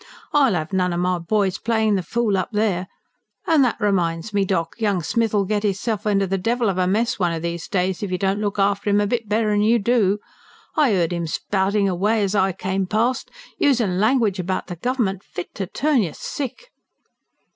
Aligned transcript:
"I'll 0.33 0.55
'ave 0.55 0.75
none 0.75 0.93
o' 0.95 0.97
my 0.97 1.19
boys 1.19 1.59
playin' 1.59 1.93
the 1.93 2.01
fool 2.01 2.35
up 2.35 2.49
there. 2.51 2.87
And 3.45 3.63
that 3.63 3.77
reminds 3.79 4.33
me, 4.33 4.45
doc, 4.45 4.73
young 4.79 5.03
Smith'll 5.03 5.43
git 5.45 5.63
'imself 5.63 6.07
inter 6.07 6.25
the 6.25 6.39
devil 6.39 6.69
of 6.69 6.79
a 6.79 6.87
mess 6.87 7.19
one 7.19 7.31
o' 7.33 7.39
these 7.39 7.67
days, 7.67 8.01
if 8.01 8.11
you 8.11 8.17
don't 8.17 8.39
look 8.41 8.57
after 8.57 8.89
'im 8.89 8.99
a 8.99 9.05
bit 9.05 9.29
better'n 9.29 9.61
you 9.61 9.77
do. 9.77 10.17
I 10.75 10.95
'eard 10.95 11.13
'im 11.13 11.27
spoutin' 11.27 11.87
away 11.87 12.23
as 12.23 12.33
I 12.33 12.51
come 12.51 12.87
past 12.87 13.29
usin' 13.59 13.99
language 13.99 14.39
about 14.39 14.65
the 14.65 14.75
Gover'ment 14.75 15.21
fit 15.23 15.53
to 15.53 15.67
turn 15.67 16.01
you 16.01 16.13
sick." 16.15 16.71